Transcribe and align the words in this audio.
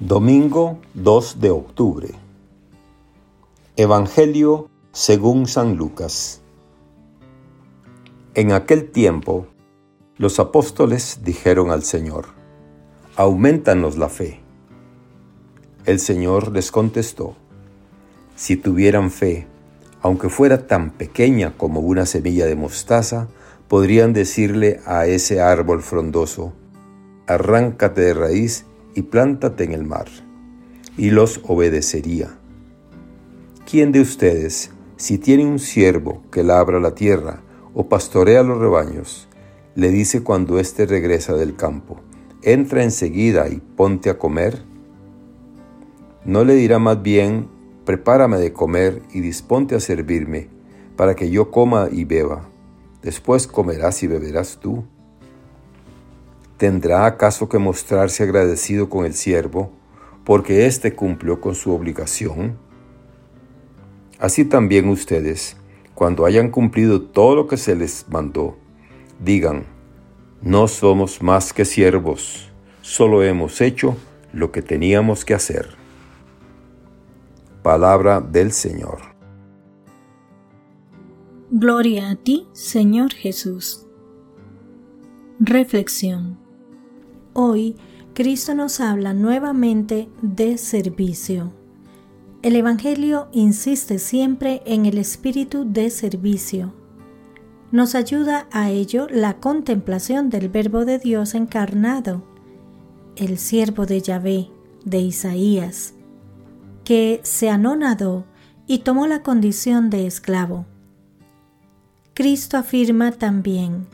Domingo 0.00 0.78
2 0.94 1.40
de 1.40 1.50
octubre. 1.50 2.08
Evangelio 3.76 4.68
según 4.90 5.46
San 5.46 5.76
Lucas. 5.76 6.40
En 8.34 8.50
aquel 8.50 8.90
tiempo, 8.90 9.46
los 10.16 10.40
apóstoles 10.40 11.20
dijeron 11.22 11.70
al 11.70 11.84
Señor, 11.84 12.26
Aumentanos 13.16 13.96
la 13.96 14.08
fe. 14.08 14.40
El 15.84 16.00
Señor 16.00 16.50
les 16.50 16.72
contestó, 16.72 17.36
Si 18.34 18.56
tuvieran 18.56 19.10
fe, 19.10 19.46
aunque 20.00 20.30
fuera 20.30 20.66
tan 20.66 20.90
pequeña 20.90 21.52
como 21.56 21.80
una 21.80 22.06
semilla 22.06 22.46
de 22.46 22.56
mostaza, 22.56 23.28
podrían 23.68 24.14
decirle 24.14 24.80
a 24.84 25.06
ese 25.06 25.40
árbol 25.40 25.80
frondoso, 25.80 26.54
Arráncate 27.28 28.00
de 28.00 28.14
raíz 28.14 28.66
y 28.94 29.02
plántate 29.02 29.64
en 29.64 29.72
el 29.72 29.84
mar, 29.84 30.06
y 30.96 31.10
los 31.10 31.40
obedecería. 31.44 32.38
¿Quién 33.68 33.92
de 33.92 34.00
ustedes, 34.00 34.70
si 34.96 35.18
tiene 35.18 35.46
un 35.46 35.58
siervo 35.58 36.22
que 36.30 36.42
labra 36.42 36.80
la 36.80 36.94
tierra 36.94 37.40
o 37.74 37.88
pastorea 37.88 38.42
los 38.42 38.58
rebaños, 38.58 39.28
le 39.74 39.90
dice 39.90 40.22
cuando 40.22 40.58
éste 40.58 40.86
regresa 40.86 41.34
del 41.34 41.56
campo, 41.56 42.00
entra 42.42 42.82
enseguida 42.82 43.48
y 43.48 43.60
ponte 43.76 44.10
a 44.10 44.18
comer? 44.18 44.62
¿No 46.24 46.44
le 46.44 46.54
dirá 46.54 46.78
más 46.78 47.02
bien, 47.02 47.48
prepárame 47.84 48.38
de 48.38 48.52
comer 48.52 49.02
y 49.12 49.20
disponte 49.20 49.74
a 49.74 49.80
servirme, 49.80 50.48
para 50.96 51.16
que 51.16 51.30
yo 51.30 51.50
coma 51.50 51.88
y 51.90 52.04
beba? 52.04 52.48
Después 53.02 53.46
comerás 53.46 54.02
y 54.02 54.06
beberás 54.06 54.58
tú. 54.60 54.84
¿Tendrá 56.62 57.06
acaso 57.06 57.48
que 57.48 57.58
mostrarse 57.58 58.22
agradecido 58.22 58.88
con 58.88 59.04
el 59.04 59.14
siervo 59.14 59.72
porque 60.24 60.66
éste 60.66 60.94
cumplió 60.94 61.40
con 61.40 61.56
su 61.56 61.72
obligación? 61.72 62.56
Así 64.20 64.44
también 64.44 64.88
ustedes, 64.88 65.56
cuando 65.92 66.24
hayan 66.24 66.52
cumplido 66.52 67.02
todo 67.02 67.34
lo 67.34 67.48
que 67.48 67.56
se 67.56 67.74
les 67.74 68.06
mandó, 68.08 68.56
digan, 69.18 69.64
no 70.40 70.68
somos 70.68 71.20
más 71.20 71.52
que 71.52 71.64
siervos, 71.64 72.52
solo 72.80 73.24
hemos 73.24 73.60
hecho 73.60 73.96
lo 74.32 74.52
que 74.52 74.62
teníamos 74.62 75.24
que 75.24 75.34
hacer. 75.34 75.66
Palabra 77.64 78.20
del 78.20 78.52
Señor. 78.52 79.00
Gloria 81.50 82.10
a 82.10 82.14
ti, 82.14 82.46
Señor 82.52 83.12
Jesús. 83.14 83.84
Reflexión. 85.40 86.41
Hoy 87.34 87.76
Cristo 88.12 88.54
nos 88.54 88.80
habla 88.80 89.14
nuevamente 89.14 90.10
de 90.20 90.58
servicio. 90.58 91.50
El 92.42 92.56
Evangelio 92.56 93.28
insiste 93.32 93.98
siempre 93.98 94.62
en 94.66 94.84
el 94.84 94.98
espíritu 94.98 95.64
de 95.66 95.88
servicio. 95.88 96.74
Nos 97.70 97.94
ayuda 97.94 98.48
a 98.50 98.70
ello 98.70 99.06
la 99.10 99.38
contemplación 99.40 100.28
del 100.28 100.50
Verbo 100.50 100.84
de 100.84 100.98
Dios 100.98 101.34
encarnado, 101.34 102.22
el 103.16 103.38
siervo 103.38 103.86
de 103.86 104.02
Yahvé, 104.02 104.50
de 104.84 104.98
Isaías, 104.98 105.94
que 106.84 107.20
se 107.22 107.48
anonadó 107.48 108.26
y 108.66 108.80
tomó 108.80 109.06
la 109.06 109.22
condición 109.22 109.88
de 109.88 110.06
esclavo. 110.06 110.66
Cristo 112.12 112.58
afirma 112.58 113.12
también, 113.12 113.86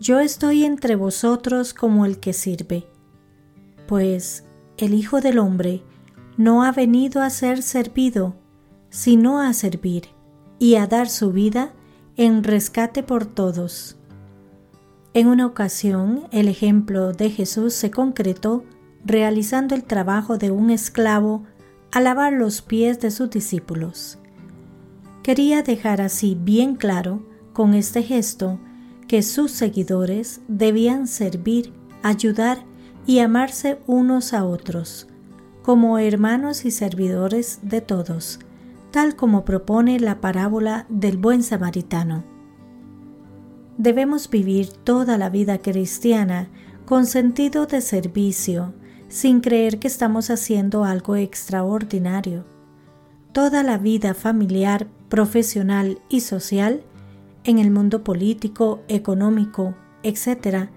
yo 0.00 0.20
estoy 0.20 0.64
entre 0.64 0.96
vosotros 0.96 1.74
como 1.74 2.06
el 2.06 2.20
que 2.20 2.32
sirve, 2.32 2.86
pues 3.86 4.44
el 4.76 4.94
Hijo 4.94 5.20
del 5.20 5.38
Hombre 5.38 5.82
no 6.36 6.62
ha 6.62 6.70
venido 6.70 7.20
a 7.20 7.30
ser 7.30 7.62
servido, 7.62 8.36
sino 8.90 9.40
a 9.40 9.52
servir 9.52 10.04
y 10.58 10.76
a 10.76 10.86
dar 10.86 11.08
su 11.08 11.32
vida 11.32 11.72
en 12.16 12.44
rescate 12.44 13.02
por 13.02 13.26
todos. 13.26 13.96
En 15.14 15.26
una 15.26 15.46
ocasión, 15.46 16.28
el 16.30 16.48
ejemplo 16.48 17.12
de 17.12 17.30
Jesús 17.30 17.74
se 17.74 17.90
concretó 17.90 18.64
realizando 19.04 19.74
el 19.74 19.84
trabajo 19.84 20.38
de 20.38 20.50
un 20.50 20.70
esclavo 20.70 21.44
a 21.90 22.00
lavar 22.00 22.32
los 22.32 22.62
pies 22.62 23.00
de 23.00 23.10
sus 23.10 23.30
discípulos. 23.30 24.18
Quería 25.22 25.62
dejar 25.62 26.00
así 26.00 26.36
bien 26.40 26.76
claro, 26.76 27.26
con 27.52 27.74
este 27.74 28.02
gesto, 28.02 28.60
que 29.08 29.22
sus 29.22 29.50
seguidores 29.50 30.42
debían 30.46 31.08
servir, 31.08 31.72
ayudar 32.02 32.64
y 33.06 33.20
amarse 33.20 33.78
unos 33.86 34.34
a 34.34 34.44
otros, 34.44 35.08
como 35.62 35.98
hermanos 35.98 36.66
y 36.66 36.70
servidores 36.70 37.60
de 37.62 37.80
todos, 37.80 38.38
tal 38.90 39.16
como 39.16 39.44
propone 39.44 39.98
la 39.98 40.20
parábola 40.20 40.86
del 40.90 41.16
buen 41.16 41.42
samaritano. 41.42 42.22
Debemos 43.78 44.28
vivir 44.28 44.68
toda 44.68 45.16
la 45.16 45.30
vida 45.30 45.58
cristiana 45.58 46.48
con 46.84 47.06
sentido 47.06 47.66
de 47.66 47.80
servicio, 47.80 48.74
sin 49.08 49.40
creer 49.40 49.78
que 49.78 49.88
estamos 49.88 50.28
haciendo 50.30 50.84
algo 50.84 51.16
extraordinario. 51.16 52.44
Toda 53.32 53.62
la 53.62 53.78
vida 53.78 54.12
familiar, 54.12 54.86
profesional 55.08 55.98
y 56.10 56.20
social 56.20 56.82
en 57.44 57.58
el 57.58 57.70
mundo 57.70 58.04
político, 58.04 58.82
económico, 58.88 59.74
etc., 60.02 60.70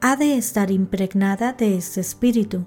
ha 0.00 0.16
de 0.16 0.36
estar 0.36 0.70
impregnada 0.70 1.52
de 1.52 1.76
este 1.76 2.00
espíritu. 2.00 2.64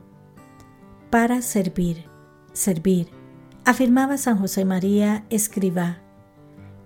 Para 1.09 1.41
servir, 1.41 2.05
servir, 2.53 3.07
afirmaba 3.65 4.17
San 4.17 4.37
José 4.37 4.65
María 4.65 5.25
Escribá. 5.29 5.99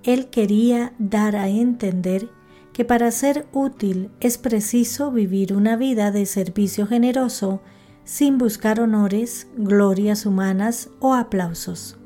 Él 0.04 0.30
quería 0.30 0.94
dar 1.00 1.36
a 1.36 1.48
entender 1.48 2.30
que 2.74 2.84
para 2.84 3.12
ser 3.12 3.48
útil 3.54 4.12
es 4.20 4.38
preciso 4.38 5.12
vivir 5.12 5.54
una 5.54 5.78
vida 5.78 6.12
de 6.12 6.26
servicio 6.26 6.88
generoso 6.88 7.62
sin 8.04 8.38
buscar 8.38 8.82
honores, 8.82 9.48
glorias 9.56 10.26
humanas 10.26 10.90
o 11.00 11.14
aplausos. 11.14 11.98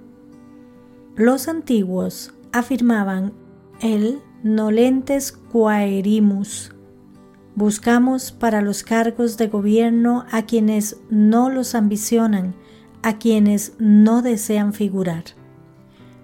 Los 1.15 1.47
antiguos 1.47 2.33
afirmaban 2.51 3.33
el 3.81 4.21
nolentes 4.43 5.31
quaerimus. 5.31 6.73
Buscamos 7.55 8.31
para 8.31 8.61
los 8.61 8.83
cargos 8.83 9.37
de 9.37 9.47
gobierno 9.47 10.25
a 10.31 10.43
quienes 10.43 10.97
no 11.09 11.49
los 11.49 11.75
ambicionan, 11.75 12.55
a 13.01 13.17
quienes 13.17 13.73
no 13.79 14.21
desean 14.21 14.73
figurar, 14.73 15.23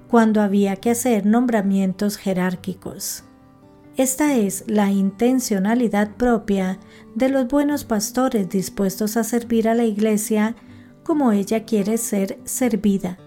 cuando 0.08 0.42
había 0.42 0.76
que 0.76 0.92
hacer 0.92 1.26
nombramientos 1.26 2.18
jerárquicos. 2.18 3.24
Esta 3.98 4.36
es 4.36 4.64
la 4.68 4.92
intencionalidad 4.92 6.16
propia 6.16 6.80
de 7.14 7.30
los 7.30 7.48
buenos 7.48 7.84
pastores 7.84 8.50
dispuestos 8.50 9.18
a 9.18 9.24
servir 9.24 9.70
a 9.70 9.76
la 9.76 9.86
Iglesia 9.86 10.56
como 11.04 11.32
ella 11.32 11.66
quiere 11.66 11.98
ser 11.98 12.40
servida, 12.44 13.20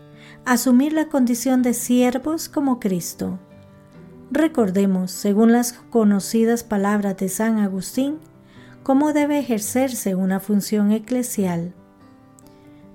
asumir 0.45 0.93
la 0.93 1.09
condición 1.09 1.63
de 1.63 1.75
siervos 1.75 2.49
como 2.49 2.81
Cristo. 2.81 3.39
Recordemos, 4.37 5.13
según 5.13 5.53
las 5.53 5.73
conocidas 5.73 6.63
palabras 6.63 7.17
de 7.17 7.31
San 7.31 7.59
Agustín, 7.59 8.19
cómo 8.83 9.15
debe 9.15 9.39
ejercerse 9.39 10.15
una 10.15 10.41
función 10.41 10.93
eclesial. 10.93 11.73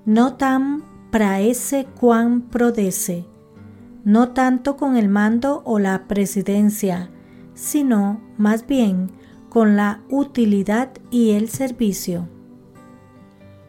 No 0.06 0.36
tan 0.36 0.84
praese 1.10 1.88
quam 2.00 2.42
prodece, 2.42 3.26
no 4.04 4.34
tanto 4.34 4.78
con 4.78 4.98
el 4.98 5.10
mando 5.10 5.64
o 5.66 5.80
la 5.80 6.08
presidencia, 6.08 7.10
sino 7.56 8.22
más 8.38 8.68
bien 8.68 9.10
con 9.50 9.76
la 9.76 10.04
utilidad 10.12 10.92
y 11.10 11.32
el 11.32 11.50
servicio. 11.50 12.30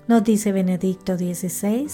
Nos 0.08 0.24
dice 0.24 0.52
Benedicto 0.52 1.16
XVI, 1.16 1.86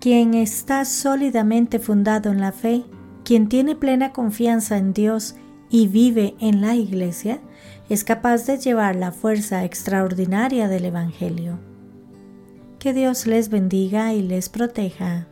quien 0.00 0.34
está 0.34 0.84
sólidamente 0.84 1.78
fundado 1.78 2.32
en 2.32 2.40
la 2.40 2.50
fe, 2.50 2.84
quien 3.30 3.48
tiene 3.48 3.76
plena 3.76 4.12
confianza 4.12 4.76
en 4.76 4.92
Dios 4.92 5.36
y 5.70 5.86
vive 5.86 6.34
en 6.40 6.60
la 6.60 6.74
Iglesia, 6.74 7.38
es 7.88 8.02
capaz 8.02 8.44
de 8.44 8.58
llevar 8.58 8.96
la 8.96 9.12
fuerza 9.12 9.64
extraordinaria 9.64 10.66
del 10.66 10.86
Evangelio. 10.86 11.60
Que 12.80 12.92
Dios 12.92 13.28
les 13.28 13.48
bendiga 13.48 14.14
y 14.14 14.22
les 14.22 14.48
proteja. 14.48 15.28